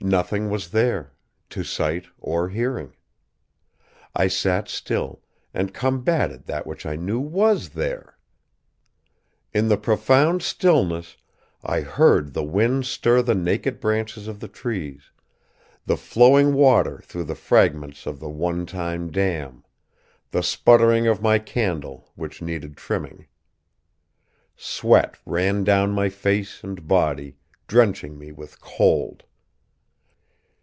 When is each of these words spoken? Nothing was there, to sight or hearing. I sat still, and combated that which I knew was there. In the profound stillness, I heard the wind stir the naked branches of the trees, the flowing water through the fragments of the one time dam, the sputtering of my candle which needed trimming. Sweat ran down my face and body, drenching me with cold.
Nothing 0.00 0.50
was 0.50 0.70
there, 0.72 1.12
to 1.50 1.62
sight 1.62 2.08
or 2.18 2.48
hearing. 2.48 2.94
I 4.14 4.26
sat 4.26 4.68
still, 4.68 5.22
and 5.54 5.72
combated 5.72 6.44
that 6.44 6.66
which 6.66 6.84
I 6.84 6.96
knew 6.96 7.20
was 7.20 7.70
there. 7.70 8.18
In 9.52 9.68
the 9.68 9.76
profound 9.76 10.42
stillness, 10.42 11.16
I 11.62 11.80
heard 11.82 12.34
the 12.34 12.42
wind 12.42 12.86
stir 12.86 13.22
the 13.22 13.36
naked 13.36 13.78
branches 13.80 14.26
of 14.26 14.40
the 14.40 14.48
trees, 14.48 15.12
the 15.86 15.96
flowing 15.96 16.54
water 16.54 17.00
through 17.04 17.24
the 17.24 17.36
fragments 17.36 18.04
of 18.04 18.18
the 18.18 18.28
one 18.28 18.66
time 18.66 19.12
dam, 19.12 19.64
the 20.32 20.42
sputtering 20.42 21.06
of 21.06 21.22
my 21.22 21.38
candle 21.38 22.10
which 22.16 22.42
needed 22.42 22.76
trimming. 22.76 23.28
Sweat 24.56 25.18
ran 25.24 25.62
down 25.62 25.92
my 25.92 26.08
face 26.08 26.64
and 26.64 26.88
body, 26.88 27.36
drenching 27.68 28.18
me 28.18 28.32
with 28.32 28.60
cold. 28.60 29.22